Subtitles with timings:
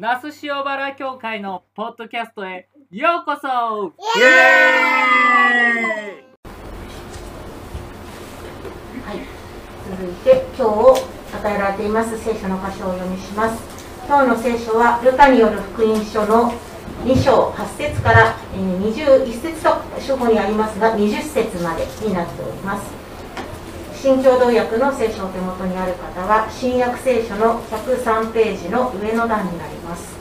[0.00, 3.92] 那須塩原教会のポッドキャストへようこそ。
[4.16, 6.22] イエーイ。
[9.04, 9.18] はい、
[9.90, 11.02] 続いて今日
[11.34, 13.60] 与えられています聖書の箇所をお読みします。
[14.06, 16.52] 今日の聖書はルカによる福音書の
[17.04, 22.97] 2章8節からえー21節と書庫にありますが20節までになっております
[24.00, 30.16] 新共同訳の聖書お手元にある方は新約聖書の103ページの上の段になります。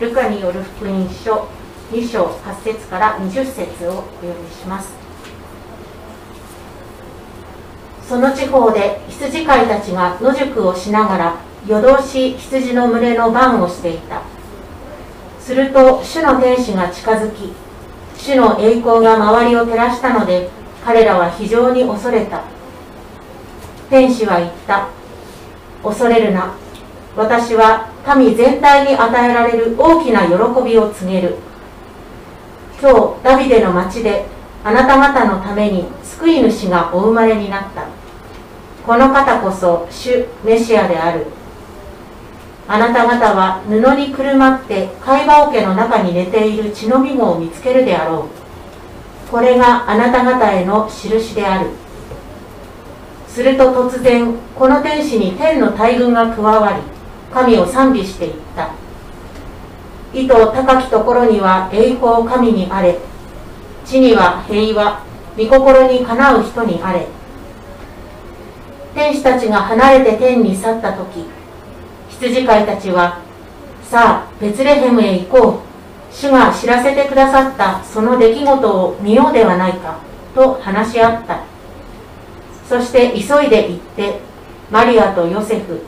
[0.00, 1.48] ルカによる福音書
[1.90, 4.92] 2章8節から20節をお読みします。
[8.08, 14.22] その地方で羊飼いたちが野宿をしながら夜通し羊の群れの番をしていた。
[15.40, 17.52] すると主の天使が近づき
[18.16, 20.48] 主の栄光が周りを照らしたので
[20.84, 22.57] 彼らは非常に恐れた。
[23.90, 24.88] 天使は言った。
[25.82, 26.54] 恐れるな。
[27.16, 31.36] 私は民全体に与えられる大きな喜びを告げる。
[32.80, 34.26] 今日ダビデの町で
[34.62, 37.86] あなた方のために救い主がお生まれになった。
[38.86, 41.26] この方こそ主メシアである。
[42.68, 48.28] あなた方は布にくるまって貝羽桶の中に寝ている血のみ子を見つけるであろ
[49.26, 49.30] う。
[49.30, 51.70] これがあなた方への印である。
[53.38, 56.82] すると突然この天使に天の大軍が加わり
[57.32, 58.72] 神を賛美していった。
[60.12, 62.98] 意図高きところには栄光神にあれ
[63.84, 65.04] 地には平和
[65.36, 67.06] 御心にかなう人にあれ。
[68.92, 71.24] 天使たちが離れて天に去った時
[72.08, 73.20] 羊飼いたちは
[73.84, 76.12] さあベツレヘムへ行こう。
[76.12, 80.00] 主が知らせてくださったその出来事を見ようではないか
[80.34, 81.47] と話し合った。
[82.68, 84.20] そして急いで行って
[84.70, 85.80] マリアとヨセフ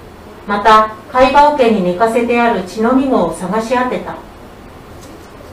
[0.47, 4.17] また貝羽桶に寝かせてある血のみ子を探し当てた。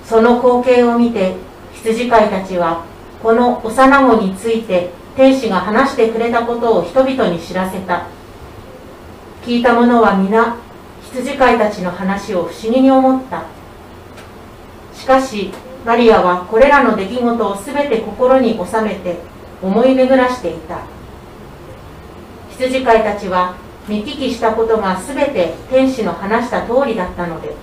[0.05, 1.35] その光景を見て
[1.73, 2.85] 羊飼いたちは
[3.21, 8.07] この幼子について天使が話してくれたことを人々に知らせた。
[9.43, 10.55] 聞いた者は皆
[11.11, 13.43] 羊飼いたちの話を不思議に思った。
[14.93, 15.51] しかし
[15.85, 19.17] マリアはこれらの出来事を全て心に収めて
[19.61, 20.96] 思い巡らしていた。
[22.59, 23.55] 羊飼いたちは
[23.87, 27.55] 見聞きしたことが全て天使の話した通りだったので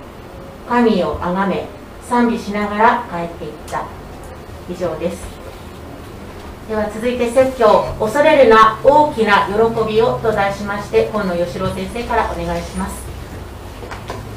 [0.68, 1.66] 神をあがめ
[2.02, 3.84] 賛美しながら帰っていった。
[4.68, 5.22] 以上です。
[6.68, 13.04] では続いて説教「恐れるな大きな喜びを」と題しまして今野義郎先生からお願いします。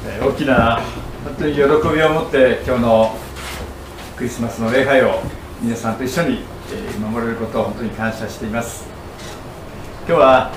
[0.06, 0.80] え大きな
[1.24, 3.16] 本当に喜びを持って今日の
[4.16, 5.20] クリスマスの礼拝を
[5.62, 8.97] 皆さんと一緒にえ守れることを本当に感謝しています。
[10.08, 10.50] 今日は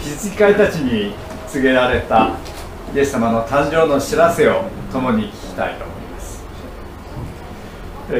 [0.00, 1.14] 羊飼いたちに
[1.46, 2.34] 告げられた
[2.92, 6.42] イエス様の誕生の知らせを共に聞きたいと思います。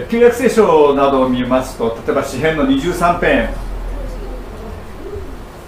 [0.08, 3.48] 旧約聖書などを見ますと例えば詩篇の23編。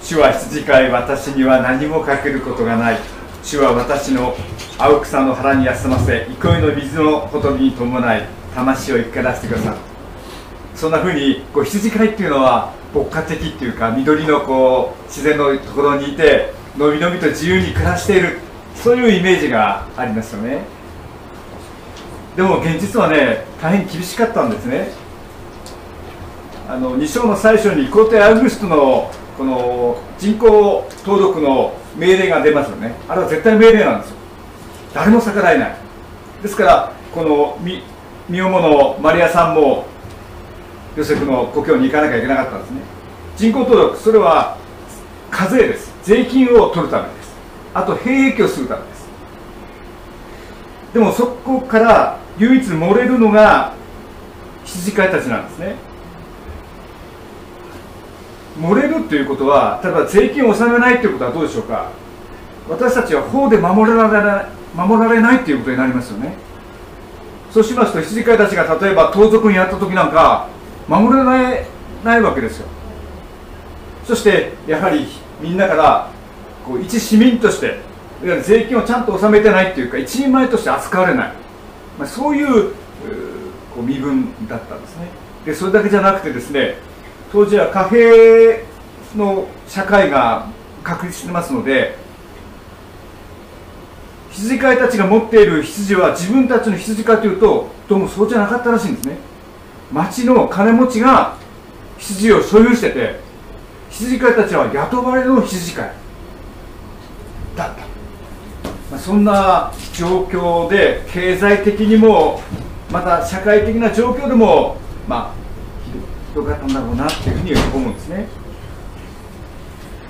[0.00, 2.98] 主は羊飼い私には何もかけることがない。
[3.42, 4.36] 主は私の
[4.78, 8.22] 青草の腹に休ませ憩いの水のほとりに伴い
[8.54, 9.76] 魂を生け出してくださる。
[10.76, 18.38] そんなふうにこう羊飼いっていうのは牧歌的っていうか緑のこう自然のところにいてのびのびと自由に暮らしている
[18.75, 20.62] そういうイメージがありますよね
[22.36, 24.88] でも現実はね大変厳しかったんですね
[26.69, 34.16] あの2章の最初に皇帝アウグストのこの人口登録の命令が出ますよねあれは絶対命令なんですよ
[34.94, 35.76] 誰も逆らえない
[36.42, 37.82] ですからこの身
[38.30, 39.86] 重のマリアさんも
[40.97, 42.80] ヨセフの故郷に行かなきゃいけなかったんですね。
[43.36, 44.58] 人口登録それは
[45.30, 45.92] 課税です。
[46.03, 47.32] 税金を取るためです。
[47.72, 49.08] あと兵役をするためです。
[50.92, 53.75] でもそこから唯一漏れるのが
[54.64, 55.76] 羊飼いたちなんですね。
[58.60, 61.91] 漏れるということは例えば税金を納めないということはどうでしょうか。
[62.69, 66.34] 私たちは法で守られない守られないということになりますよね。
[67.50, 70.48] そうしますと羊飼いたちが例えば盗賊にやった時なんか
[70.92, 71.24] 守れ
[72.04, 72.66] ないわけですよ。
[74.06, 75.06] そしてやはり
[75.41, 76.10] みんなから
[76.66, 77.77] こう一市民としていわ
[78.22, 81.33] ゆる税金をちゃんと納めてないっていうか一人前として扱われない、
[81.98, 82.72] まあ、そういう
[83.74, 85.09] こう身分だったんですね。
[85.47, 86.77] でそれだけじゃなくてですね
[87.33, 88.65] 当時は貨幣
[89.16, 90.47] の社会が
[90.84, 91.97] 確立してますので
[94.30, 99.31] 羊飼いたちが持っている羊は自分たちの羊かというとどうもそうじゃなかったらしいんですね。
[99.92, 101.36] 町の金持ちが
[101.98, 103.21] 羊を所有してて
[103.91, 105.92] 羊飼いたちは雇われの羊飼い。
[107.56, 107.83] だった。
[108.91, 112.41] まあ、そんな状況で経済的にも
[112.91, 115.34] また社会的な状況でもまあ
[116.28, 118.28] ひどかったんだろうなっていうふうに思うんですね。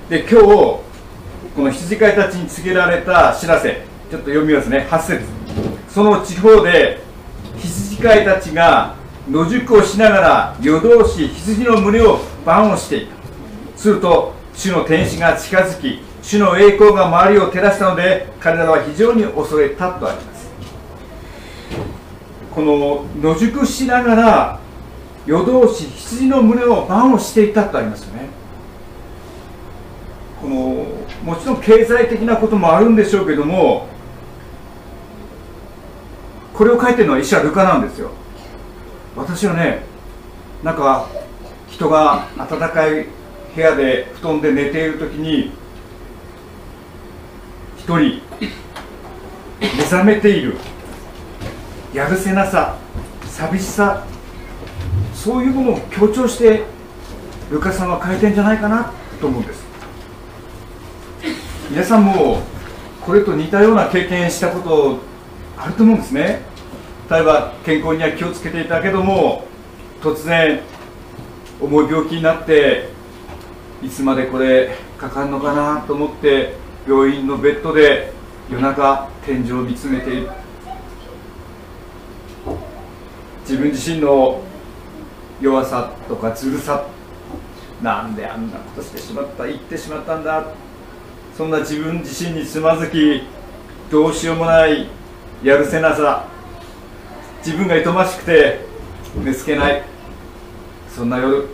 [0.09, 0.81] で今日こ
[1.57, 4.87] の羊飼いたちに告げられた知らせちょっと読みますね。
[4.89, 5.21] 8節。
[5.89, 7.01] その地方で
[7.57, 8.95] 羊飼いたちが
[9.29, 13.13] 野宿をしながら夜通し羊の群れを番をしていた。
[13.77, 20.51] すると主の天使が近づき主の栄光が周りを照らしたので彼らは非常に恐れたとあります。
[22.53, 24.59] この野宿しながら
[25.25, 28.27] 夜通し羊の群れを番をしていたとありますよね。
[30.41, 30.85] この
[31.23, 33.87] もちろん経済的なこともあるんでしょうけども
[36.53, 38.11] これを書いてるのは医者ルカなんですよ。
[39.15, 39.83] 私はね
[40.63, 41.07] なんか
[41.69, 43.05] 人が暖かい
[43.55, 45.51] 部屋で布団で寝ている時に
[47.77, 48.21] 一人
[49.59, 50.55] 目覚めている
[51.93, 52.77] やるせなさ
[53.25, 54.05] 寂しさ
[55.13, 56.63] そういうものを強調して
[57.51, 59.63] ルカさんは書いてんじゃないかなと思うんです。
[61.69, 62.41] 皆さんも
[63.01, 64.99] これと似たような経験したこと
[65.57, 66.41] あると思うんですね。
[67.09, 69.45] 例えば健康には気をつけていたけども
[70.01, 70.61] 突然
[71.61, 72.89] 重い病気になって
[73.81, 76.55] いつまでこれかかるのかなと思って
[76.87, 78.11] 病院のベッドで
[78.49, 80.29] 夜中天井を見つめている。
[83.41, 84.41] 自分自身の
[85.41, 86.87] 弱さとかずるさ
[87.81, 90.45] なんであんなことしてしまった言ってしまったんだ。
[91.37, 93.23] そんな自分自身につまずき
[93.91, 94.87] どうしようもない
[95.43, 96.32] やるせなさ。
[97.45, 98.59] 自分がいとましくて
[99.21, 99.83] 寝つけない。
[100.89, 101.47] そんな夜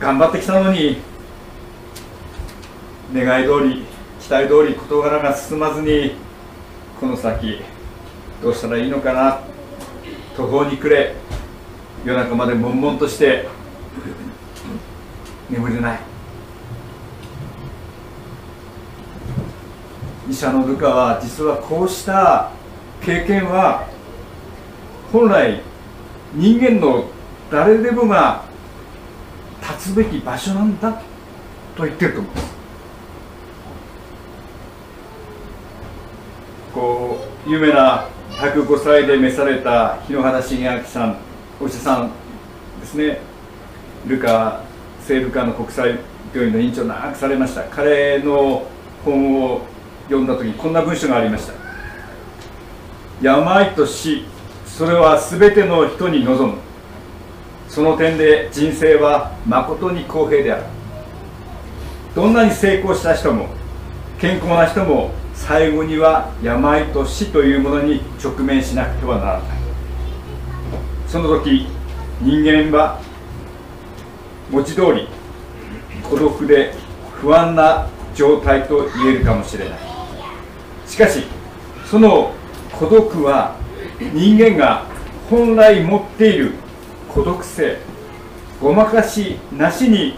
[0.00, 0.96] 頑張ってきたのに
[3.14, 3.84] 願い通り
[4.20, 6.16] 期待通り事柄が進まずに
[6.98, 7.62] この先
[8.42, 9.40] どうしたらいいのかな。
[10.36, 11.14] 途方に暮れ
[12.04, 13.48] 夜中まで悶々として
[15.48, 16.00] 眠れない。
[20.28, 22.50] 医者のルカは実はこうした
[23.02, 23.86] 経験は
[25.12, 25.60] 本来
[26.34, 27.04] 人間の
[27.50, 28.44] 誰でもが
[29.60, 30.92] 立つべき場所なんだ
[31.76, 32.56] と言ってると思うんです。
[36.74, 41.16] こう有名な105歳で召された日野原重明さん
[41.60, 42.10] お医者さん
[42.80, 43.20] ですね。
[44.06, 44.62] ルカ
[45.00, 45.98] 聖ルカの国際
[46.34, 47.62] 病院の院長長くされました。
[47.64, 48.66] 彼の
[49.04, 49.60] 本を
[50.04, 51.65] 読んだ時こんな文章がありました。
[53.22, 54.24] 病と死
[54.66, 56.58] それは全ての人に望む。
[57.68, 60.64] その点で人生は誠に公平である。
[62.14, 63.48] どんなに成功した人も
[64.18, 69.58] 健康な人も最後には病と死というものに直面しなくてはならない。
[71.06, 71.66] その時
[72.20, 73.00] 人間は
[74.50, 75.08] 文字通り
[76.02, 76.74] 孤独で
[77.20, 79.78] 不安な状態と言えるかもしれない。
[80.86, 81.24] しかし
[81.84, 82.32] その
[82.78, 83.56] 孤独は
[84.12, 84.84] 人間が
[85.30, 86.52] 本来持っている
[87.08, 87.78] 孤独性
[88.60, 90.14] ごまかしなしに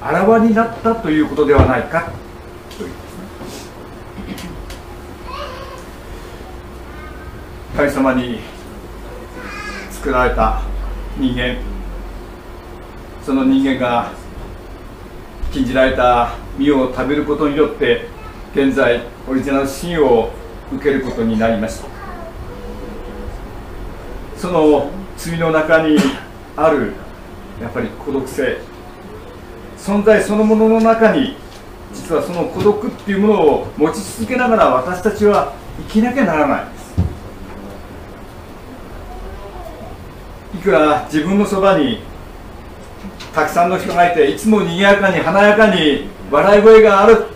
[0.00, 2.12] あらわになったということではないか
[2.76, 2.90] という
[7.76, 8.38] 神様に
[9.90, 10.62] 作られた
[11.18, 11.56] 人間
[13.24, 14.12] その人間が
[15.52, 18.06] 禁じられた実を食べることによって
[18.54, 20.41] 現在オリジナルシーンを
[20.76, 21.88] 受けることになりました。
[24.36, 25.96] その罪の中に
[26.56, 26.92] ある
[27.60, 28.58] やっぱり孤独性。
[29.78, 31.36] 存在そのものの中に
[31.92, 35.54] 実はその孤独っていうものを持ち続けながら私たちは
[35.88, 36.70] 生きなきゃならな
[40.54, 41.98] いいくら自分のそばに
[43.34, 47.31] たくさんの人がいていつも賑やかに華やかに笑い声がある。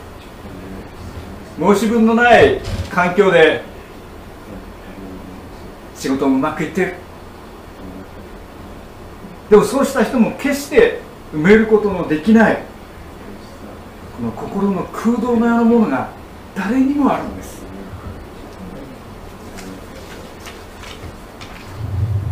[1.58, 2.60] 申し分のない
[2.90, 3.62] 環境で
[5.94, 6.94] 仕事もうまくいってる。
[9.48, 11.00] でもそうした人も決して
[11.32, 12.58] 埋めることのできない。
[14.18, 16.10] この心の空洞のようなものが
[16.54, 17.64] 誰にもあるんです。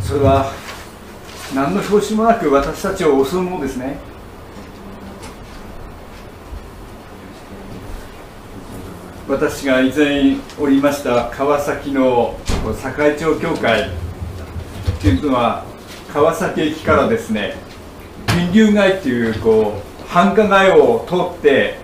[0.01, 0.53] それは
[1.55, 3.97] 何の拍子もなく私たちを襲うものですね。
[9.27, 12.39] 私が以前おりました川崎の
[12.83, 13.91] 堺町教会
[15.01, 15.65] というのは
[16.13, 17.55] 川崎駅からですね
[18.27, 21.79] 金龍街っていうこう繁華街を通って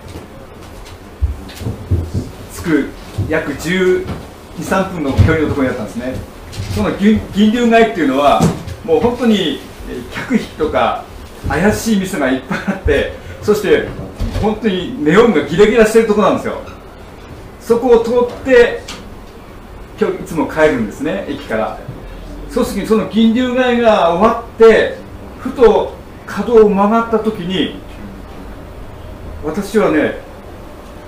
[2.53, 2.89] 着く
[3.27, 4.05] 約12、
[4.57, 6.13] 3分の距離のところにあったんですね。
[6.75, 8.39] その銀銀龍街っていうのは
[8.85, 9.59] もう本当に
[10.13, 11.05] 客引きとか
[11.47, 13.87] 怪しい店がいっぱいあってそして
[14.41, 16.61] 本当にネオンがギラギラしてるとこなんですよ。
[17.71, 18.81] そこを通って
[19.97, 21.79] 今日いつも帰るんですね駅から。
[22.49, 24.97] そうするとその銀龍街が終わって
[25.39, 25.93] ふと
[26.25, 27.79] 角を曲がった時に
[29.41, 30.15] 私はね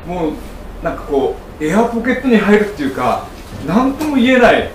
[0.07, 0.33] もう
[0.81, 3.27] なんかこうエアポケットに入るっていうか
[3.67, 4.71] 何とも言えない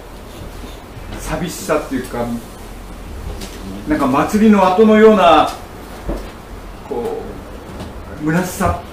[1.18, 2.26] 寂しさっていうか
[3.88, 5.48] なんか祭りの後のような
[6.86, 7.22] こ
[8.22, 8.87] う虚しさ。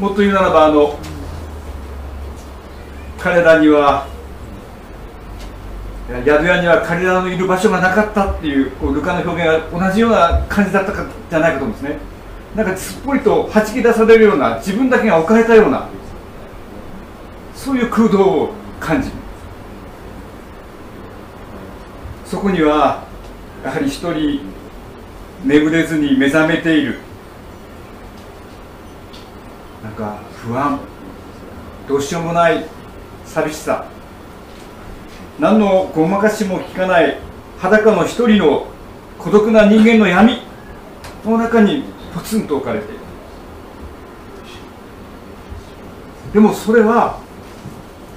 [0.00, 0.98] もっと言うならばあの
[3.18, 4.08] 彼らには
[6.08, 11.98] 宿屋には彼らのいる場所がなかったっていうこうルカの表現が同じような感じだったかじゃないかと思うんですね。
[12.56, 15.86] なんかすっぽりとはじき出されるような自分だけが置かれたような
[17.54, 19.14] そういう空洞を感じる。
[22.24, 23.04] そこには
[23.62, 24.40] やはり一人
[25.44, 27.09] 眠れずに目覚めている。
[29.82, 30.78] なんか不安
[31.88, 32.64] どうしようもない
[33.24, 33.86] 寂しさ。
[35.38, 37.18] 何のごまかしも聞かない
[37.58, 38.66] 裸の一人の
[39.18, 40.50] 孤独な人間の闇。
[41.24, 41.84] の中に
[42.14, 43.00] ポツンと置かれている。
[46.32, 47.18] でもそれは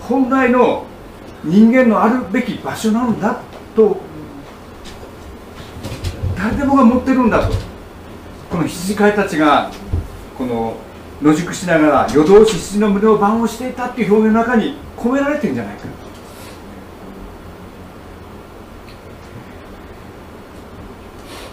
[0.01, 0.85] 本来の
[1.43, 3.41] 人間のあるべき場所なんだ
[3.75, 3.97] と。
[6.37, 7.55] 誰でもが持ってるんだと。
[8.49, 9.71] この羊飼いたちが
[10.37, 10.77] この
[11.23, 15.83] 野宿しながら夜通し羊の胸を番をしていたっていう表現の中に込められてるんじゃないか。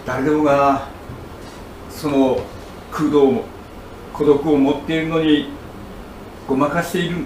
[0.05, 0.89] 誰でもが
[1.89, 2.41] その
[2.91, 3.45] 空洞を
[4.11, 5.49] 孤独を持っているのに
[6.47, 7.25] ごまかしている。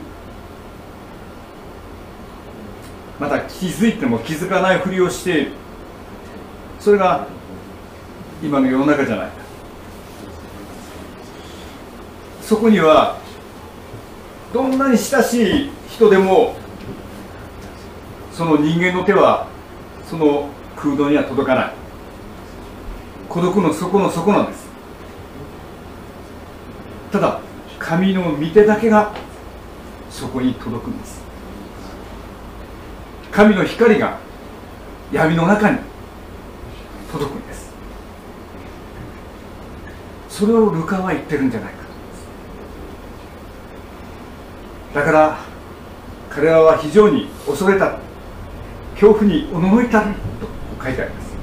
[3.20, 5.52] また気づいても気づかないふりをしている。
[6.80, 7.26] それが
[8.44, 9.30] 今の世の中じゃない。
[9.30, 9.45] か
[12.46, 13.18] そこには
[14.54, 16.56] どんなに親しい人でも
[18.32, 19.48] その人間の手は
[20.08, 21.74] その空洞には届かない。
[23.28, 24.68] 孤独の底の底なんです。
[27.12, 27.40] ただ
[27.80, 29.12] 神の御手だけが
[30.12, 31.24] そこに届くんです。
[33.32, 34.20] 神の光が
[35.12, 35.80] 闇の中に
[37.12, 37.74] 届くんです。
[40.30, 41.85] それをルカは言ってるんじゃないか。
[44.96, 45.38] だから
[46.30, 47.98] 彼らは非常に恐れた
[48.94, 50.08] 恐怖におののいたと
[50.82, 51.36] 書いてあります。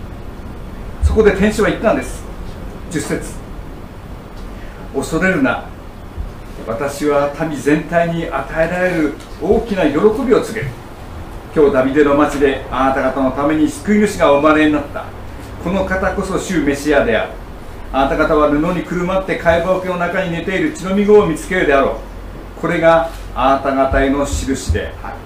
[1.09, 2.25] そこで天使は言ったんです。
[2.91, 3.35] 10節。
[4.95, 5.65] 恐れるな。
[6.67, 10.73] 私は民全体に与えられる大きな喜びを告げる。
[11.55, 15.05] 今日ダビデの町であなた方のために救い主がお生まれになった。
[15.63, 17.33] この方こそ主メシアである。
[17.93, 21.99] あなた方は布にくるまって貝羽桶の中に寝ている血のみ子を見つけるであろ
[22.59, 22.61] う。
[22.63, 25.17] これがあなた方への印である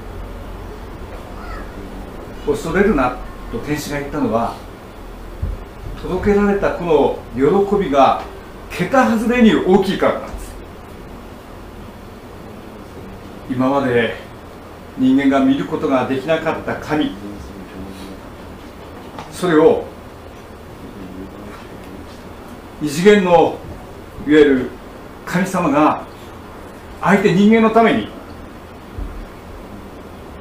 [2.46, 3.16] 恐れるな
[3.50, 4.54] と天使が言ったのは
[6.00, 8.22] 届けられたこの喜びが
[8.70, 10.54] 桁外れに大きいからなんです。
[13.50, 14.16] 今まで
[14.98, 17.12] 人間が見ることができなかった神
[19.30, 19.84] それを
[22.82, 23.58] 異次元の
[24.26, 24.70] いわゆる
[25.24, 26.06] 神様が
[27.00, 28.08] 相手人間のために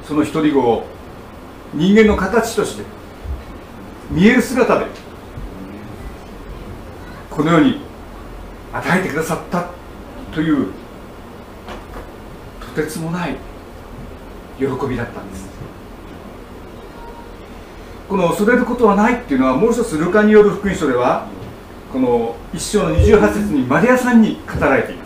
[0.06, 0.86] その一人子を
[1.74, 2.84] 人間の形として
[4.10, 4.86] 見える姿で
[7.30, 7.80] このように
[8.72, 9.70] 与えてくださった
[10.32, 10.68] という
[12.60, 13.36] とてつもない
[14.58, 15.46] 喜びだったんです。
[18.08, 21.26] この恐れることはないっていうのはもう一つルカによる福音書では
[21.92, 25.05] この一章の28節にマリアさんに語られていま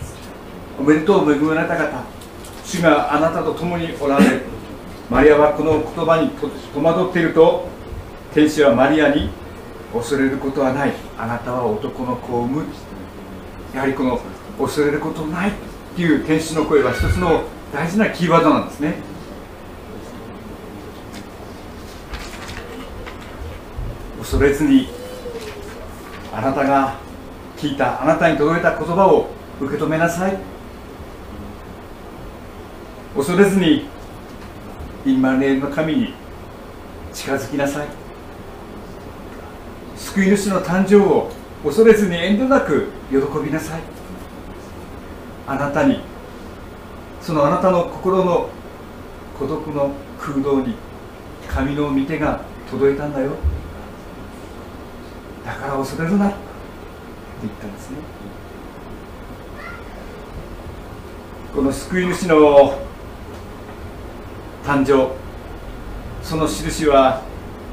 [0.81, 2.03] おめでとう恵まれた方
[2.65, 4.41] 主があなたと共におられる
[5.11, 6.31] マリアはこの言葉に
[6.73, 7.67] 戸惑っていると
[8.33, 9.29] 天使はマリアに
[9.93, 10.93] 恐れることはない。
[11.19, 12.65] あなたは男の子を産む。
[13.75, 14.19] やはりこの
[14.57, 15.49] 恐れることない。
[15.49, 15.53] っ
[15.95, 18.95] ていう天使の声は一つの大事なキーワードなんですね。
[24.17, 24.87] 恐れずに
[26.33, 26.95] あなたが
[27.57, 29.27] 聞いたあなたに届いた言葉を
[29.59, 30.39] 受け止めなさい。
[33.15, 33.85] 恐れずに
[35.05, 36.13] インマネーの神に
[37.13, 37.87] 近づきなさい。
[39.97, 41.29] 救い主の誕生を
[41.63, 43.81] 恐れずに遠慮なく喜びなさい。
[45.45, 46.01] あなたに
[47.21, 48.49] そのあなたの心の
[49.37, 50.75] 孤独の空洞に
[51.47, 53.31] 神の御手が届いたんだよ。
[55.45, 56.35] だから恐れるなって
[57.41, 57.97] 言ったんですね。
[61.53, 62.90] この救い主の
[64.63, 65.11] 誕生。
[66.23, 67.21] その印は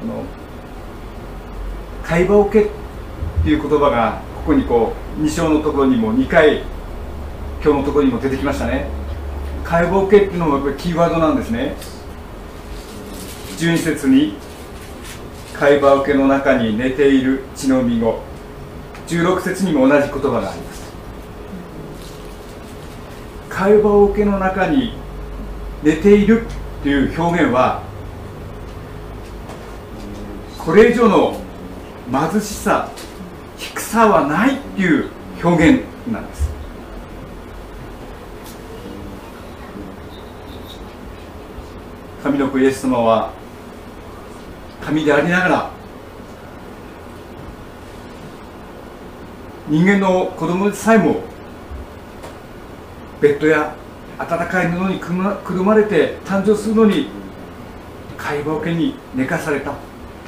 [0.01, 0.23] この
[2.03, 2.69] 会話を受けっ
[3.43, 6.63] ていう言葉がここにこう2章のところにも2回
[7.63, 8.87] 今日のところにも出てきましたね。
[9.63, 11.75] 会話を受けっていうのもやっぱりキーワードなんですね。
[13.57, 14.35] 12節に
[15.53, 18.21] 会話受けの中に寝ている血のみ子
[19.07, 20.93] 16節にも同じ言葉があります。
[23.49, 24.93] 会話受けの中に
[25.83, 26.45] 寝ている
[26.79, 27.83] っていう表現は
[30.57, 31.41] これ以上の
[32.09, 32.89] 貧しさ
[33.57, 35.09] 低さはないっていう
[35.43, 36.49] 表現なんです。
[42.23, 43.31] 神の子イエス様は
[44.81, 45.71] 神でありながら
[49.67, 51.21] 人間の子供でさえも
[53.21, 53.75] ベッドや
[54.19, 57.07] 暖かい布にくるまれて誕生するのに
[58.17, 59.73] 解剖家に寝かされた。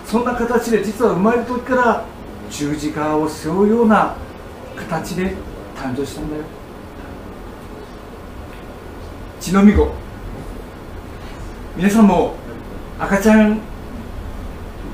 [0.06, 2.06] そんな形で実は生まれる時から
[2.50, 4.16] 十字架を背負うような
[4.76, 5.36] 形で
[5.76, 6.44] 誕生したんだよ。
[9.40, 9.92] 血のみ子。
[11.76, 12.36] 皆さんも
[13.00, 13.60] 赤ちゃん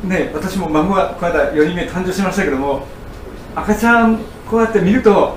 [0.04, 2.86] ね私も孫がこの間4人目誕生しましたけども
[3.56, 4.18] 赤ちゃん
[4.50, 5.36] こうやって見ると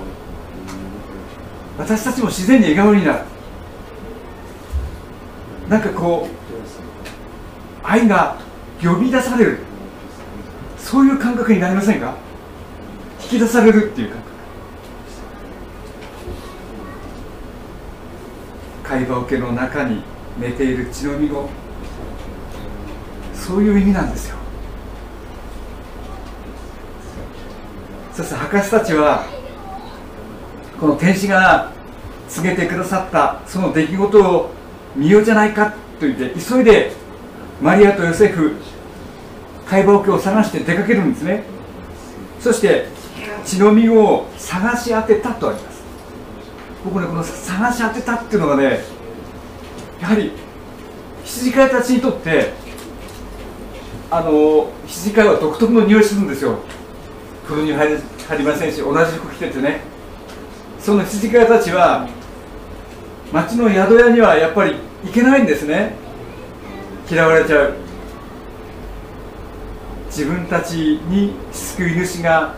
[1.79, 3.29] 私たちも自然に笑顔になる。
[5.70, 8.36] なんかこう愛が
[8.82, 9.58] 呼び出される。
[10.76, 12.16] そういう感覚になりませんか？
[13.22, 14.30] 引き出されるっていう感覚。
[18.82, 20.02] 会話受けの中に
[20.40, 21.48] 寝ている血のみ子
[23.33, 24.37] そういう意味なんですよ。
[28.12, 29.24] そして博士たちは
[30.80, 31.70] この天使が
[32.28, 34.50] 告げてくださったその出来事を
[34.96, 36.92] 見ようじゃないかと言って急いで
[37.61, 38.57] マリアとヨセフ
[39.66, 41.44] 解剖家を探して出かけるんですね。
[42.40, 42.88] そして
[43.44, 45.83] 血の実を探し当てたとあります。
[46.85, 48.81] 僕ねこの探し当てたっていうのがね
[50.00, 50.33] やはり
[51.24, 52.53] 羊飼いたちにとって
[54.11, 56.59] あの羊飼いは独特の匂いするんですよ。
[57.46, 57.88] 風呂に入
[58.38, 59.83] りませんし同じ服着ててね。
[60.81, 62.09] その羊飼いたちは
[63.33, 65.95] 町の宿屋にはやっぱり行けないんですね。
[67.11, 67.75] 嫌われちゃう。
[70.07, 72.55] 自分たちに救い主が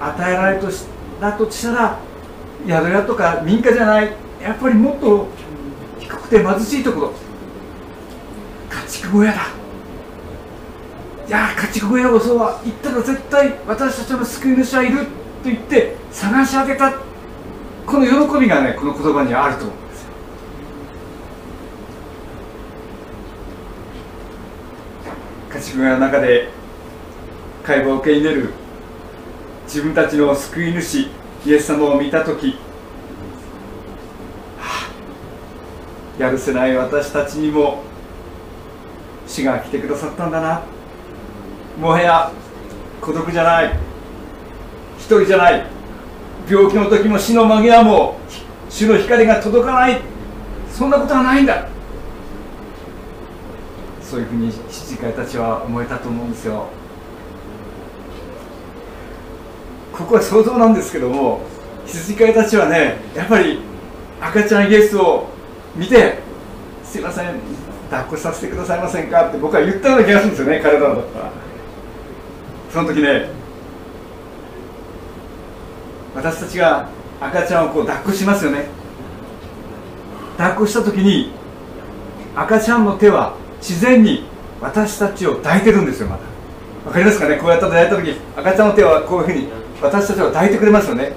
[0.00, 0.86] 与えられとし
[1.20, 1.98] たとしたら
[2.66, 4.12] 宿屋とか民家じゃない。
[4.42, 5.28] やっぱりもっと
[6.00, 7.12] 低くて貧しいところ。
[8.70, 9.38] 家畜小屋だ。
[11.28, 15.10] いや家畜小屋をそうは行ったら絶対私たちの救い主はいると
[15.44, 16.92] 言って探し当てた。
[17.86, 19.66] この喜びがねこの言葉にあると
[25.58, 26.48] 思うんですよ家畜小屋の中で
[27.64, 28.50] 会話を受け入れる
[29.64, 31.08] 自分たちの救い主
[31.44, 32.58] イエス様を見た時、
[34.58, 34.88] は
[36.18, 37.82] あ、やるせない私たちにも
[39.26, 40.62] 死が来てくださったんだな。
[41.78, 42.32] もはや
[43.00, 43.78] 孤独じゃない
[44.98, 45.66] 一人じゃない
[46.50, 48.18] 病気の時も死の間際も
[48.70, 50.00] 主の光が届かない。
[50.70, 51.68] そんなことはないんだ。
[54.08, 56.66] そういうふうに羊飼いたちは思えたと思うんですよ。
[59.92, 61.40] ここは想像なんですけども
[61.84, 63.60] 羊飼いたちはねやっぱり
[64.20, 65.26] 赤ちゃんイエスを
[65.74, 66.20] 見て
[66.84, 67.34] 「すいません
[67.90, 71.30] 抱っこさせてくださいませんか?」って僕は言ったような気がするんですよね彼だったら。
[72.72, 73.28] その時ね
[76.14, 76.88] 私たちが
[77.20, 78.66] 赤ちゃんをこう抱っこしますよね。
[80.36, 81.32] 抱っこした時に
[82.36, 84.24] 赤ちゃんの手は自然に
[84.60, 86.22] 私たちを抱いてるんですよまだ。
[86.86, 87.36] わかりますかね？
[87.36, 89.48] こうやって抱いた時赤ちゃんの手はこういうふうに
[89.82, 91.12] 私たちを抱いてくれますよね。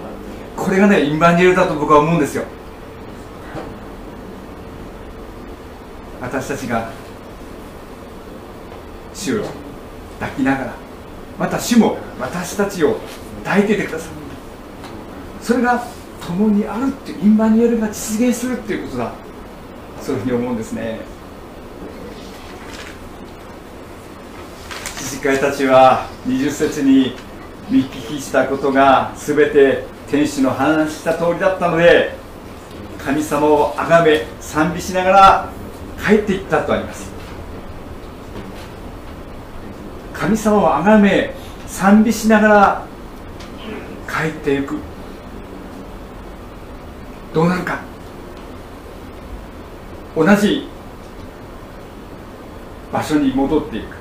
[0.57, 2.43] これがねインバンジェルだと僕は思うんですよ。
[6.19, 6.91] 私たちが
[9.13, 9.45] 主を
[10.19, 10.73] 抱きながら
[11.39, 12.97] また主も私たちを
[13.43, 14.11] 抱いていてくださる
[15.41, 15.83] それが
[16.25, 19.11] 共にあるってインバニエルが実現するっていうことだ。
[20.01, 20.99] そういうふうに思うんですね。
[25.21, 27.13] 羊飼いたちは20節に
[27.69, 32.15] 見聞きしたことが全て天使の話した通りだったので
[32.97, 35.49] 神様を崇め賛美しながら
[36.03, 37.11] 帰っていったとあります。
[40.13, 41.35] 神様を崇め
[41.67, 42.85] 賛美しながら
[44.07, 44.77] 帰っていく。
[47.33, 47.79] どうなるか。
[50.15, 50.67] 同じ
[52.91, 54.00] 場所に戻っていく。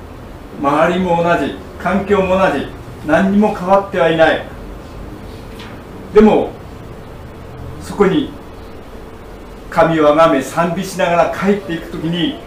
[0.61, 2.67] 周りも同じ環境も同じ
[3.07, 4.45] 何にも変わってはいない。
[6.13, 6.51] でも
[7.81, 8.31] そこに
[9.71, 12.41] 神をあがめ賛美しながら帰っていく時に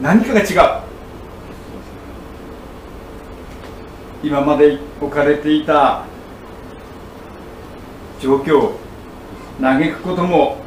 [0.00, 0.82] 何かが違う。
[4.22, 6.04] 今まで置かれていた
[8.20, 8.78] 状況を
[9.60, 10.58] 嘆くことも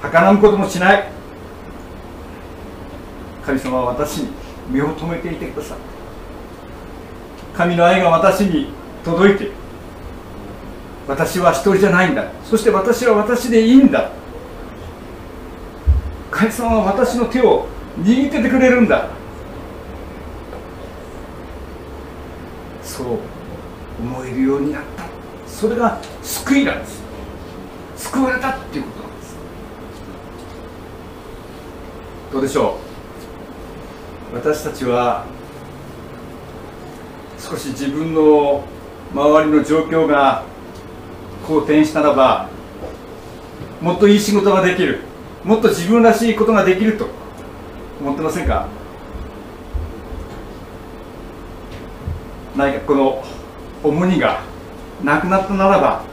[0.00, 1.08] 儚むこともしない。
[3.44, 5.78] 神様は私に目を留めていてください。
[7.56, 8.68] 神の愛が私に
[9.04, 9.50] 届いて
[11.08, 12.30] 私は一人じゃないんだ。
[12.44, 14.10] そして私は私でいいんだ。
[16.30, 17.66] 神様は私の手を
[18.00, 19.08] 握っててくれるんだ。
[22.82, 23.18] そう
[24.00, 25.04] 思えるようになった。
[25.46, 27.02] それが救いなんです。
[27.96, 29.36] 救われたっていうことなんです。
[32.32, 32.85] どうでしょう？
[34.36, 35.24] 私たちは
[37.38, 38.64] 少し自分の
[39.14, 40.44] 周りの状況が
[41.46, 42.48] 好転したらば
[43.80, 45.00] もっといい仕事ができる。
[45.42, 47.08] もっと自分らしいことができると。
[48.00, 48.68] 思ってませんか？
[52.56, 53.24] 何かこの
[53.82, 54.42] 重荷が
[55.02, 56.04] なくなったならば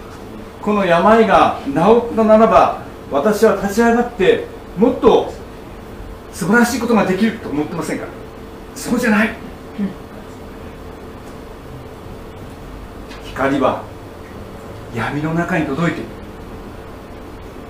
[0.62, 1.72] この病が治
[2.14, 2.82] ったならば
[3.12, 4.46] 私は立ち上がって
[4.78, 5.34] もっと
[6.34, 8.06] 素晴らしいことができると思ってませんか？
[8.76, 9.30] そうじゃない、
[13.26, 13.84] 光は
[14.96, 16.10] 闇の中に届いている。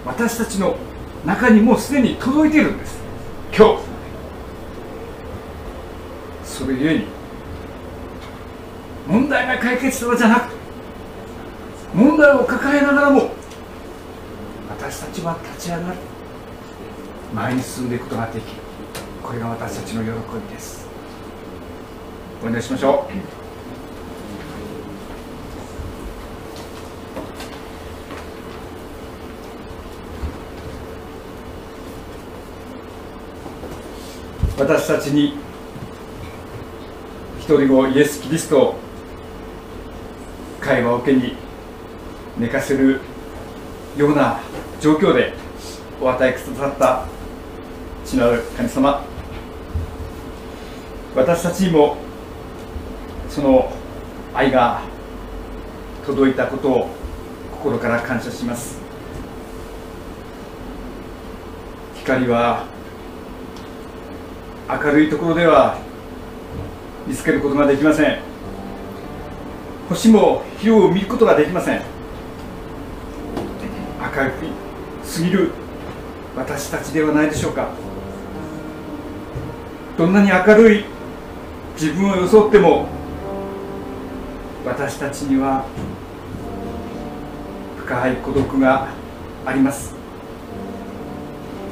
[0.06, 0.78] 私たちの
[1.26, 2.98] 中にもうすでに届いているんです。
[3.56, 3.84] 今日。
[6.44, 7.06] それゆえに
[9.08, 10.56] 問題が解決したのじゃなくて
[11.94, 13.32] 問題を抱えながらも
[14.70, 15.98] 私たちは立ち上がる
[17.34, 18.62] 前に進んでいくことができる。
[19.24, 20.10] これが私たちの喜
[20.48, 20.88] びです。
[22.44, 23.14] お願いしましょう。
[34.60, 35.36] 私たちに
[37.40, 38.76] 一人子イエス・キリストを
[40.62, 41.36] 会話を受けに
[42.38, 43.02] 寝かせる
[43.98, 44.40] ような
[44.80, 45.34] 状況で
[46.00, 47.13] お与えくださった
[48.14, 49.04] 父なる神様
[51.16, 51.98] 私たちにも
[53.28, 53.72] その
[54.36, 54.84] 愛が
[56.06, 56.34] 届い。
[56.36, 56.90] たことを
[57.52, 58.80] 心から感謝します
[61.96, 62.66] 光は
[64.70, 65.10] 明るい。
[65.10, 65.80] ところでは
[67.08, 68.20] 見つけることができません
[69.90, 71.82] 星も火を見ることができません
[74.00, 74.46] 明るく
[75.04, 75.52] すぎる
[76.36, 77.30] 私たちではない。
[77.30, 77.93] でしょうか
[79.98, 80.86] どんなに明るい
[81.80, 82.88] 自分を装っても
[84.66, 85.66] 私たちには
[87.78, 88.88] 深い孤独が
[89.46, 89.94] あります。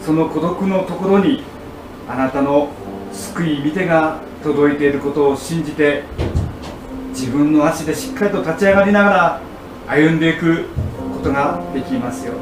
[0.05, 1.43] その孤独のところに
[2.07, 2.69] あなたの
[3.11, 6.03] 救い見てが届いていることを信じて
[7.09, 9.41] 自分の足でしっかりと立ち上がりながら
[9.87, 10.65] 歩んでいく
[11.13, 12.33] ことができますよ。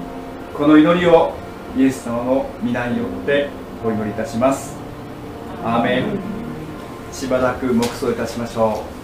[0.54, 1.36] この祈りを
[1.78, 3.50] イエス様の皆によって
[3.86, 4.79] お祈りいたします。
[5.64, 6.20] アーメン
[7.12, 8.99] しばらく黙想いたしましょう。